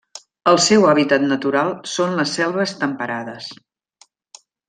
[0.51, 3.53] El seu hàbitat natural són les selves temperades.